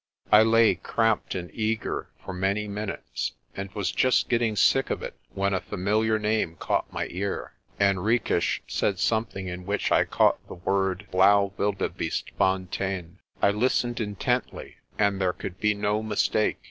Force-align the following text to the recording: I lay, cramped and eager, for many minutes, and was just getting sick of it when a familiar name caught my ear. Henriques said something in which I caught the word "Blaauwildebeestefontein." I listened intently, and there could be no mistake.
I 0.31 0.41
lay, 0.41 0.73
cramped 0.73 1.35
and 1.35 1.51
eager, 1.53 2.09
for 2.25 2.33
many 2.33 2.67
minutes, 2.67 3.33
and 3.55 3.71
was 3.75 3.91
just 3.91 4.29
getting 4.29 4.55
sick 4.55 4.89
of 4.89 5.03
it 5.03 5.13
when 5.35 5.53
a 5.53 5.61
familiar 5.61 6.17
name 6.17 6.55
caught 6.55 6.91
my 6.91 7.05
ear. 7.11 7.53
Henriques 7.79 8.61
said 8.65 8.97
something 8.97 9.47
in 9.47 9.67
which 9.67 9.91
I 9.91 10.05
caught 10.05 10.39
the 10.47 10.55
word 10.55 11.05
"Blaauwildebeestefontein." 11.11 13.17
I 13.43 13.51
listened 13.51 13.99
intently, 13.99 14.77
and 14.97 15.21
there 15.21 15.33
could 15.33 15.59
be 15.59 15.75
no 15.75 16.01
mistake. 16.01 16.57